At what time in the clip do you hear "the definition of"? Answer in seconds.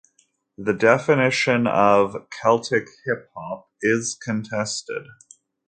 0.57-2.25